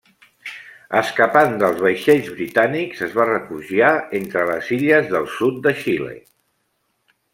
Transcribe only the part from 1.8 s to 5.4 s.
vaixells britànics es va refugiar entre les illes del